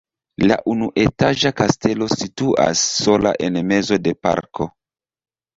[0.51, 4.69] La unuetaĝa kastelo situas sola en mezo de parko.